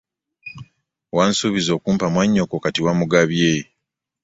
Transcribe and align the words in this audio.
Wansuubiza 1.15 1.71
okumpa 1.77 2.05
mwannyoko 2.13 2.55
kati 2.63 2.79
wamugabye! 2.85 3.51